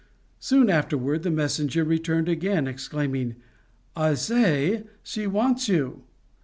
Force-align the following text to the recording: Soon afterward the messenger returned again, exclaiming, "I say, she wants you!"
Soon 0.39 0.71
afterward 0.71 1.21
the 1.21 1.29
messenger 1.29 1.83
returned 1.83 2.27
again, 2.27 2.65
exclaiming, 2.65 3.35
"I 3.95 4.15
say, 4.15 4.85
she 5.03 5.27
wants 5.27 5.69
you!" 5.69 6.01